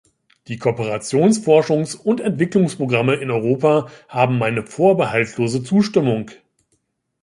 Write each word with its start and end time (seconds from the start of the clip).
Die 0.47 0.57
Kooperationsforschungs- 0.59 1.95
und 1.95 2.21
Entwicklungsprogramme 2.21 3.17
in 3.17 3.29
Europa 3.29 3.87
haben 4.09 4.39
meine 4.39 4.63
vorbehaltlose 4.65 5.63
Zustimmung. 5.63 6.31